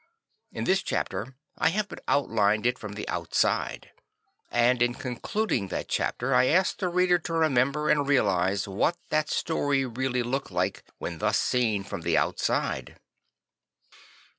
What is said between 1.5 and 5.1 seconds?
I have but out lined it from the outside. And in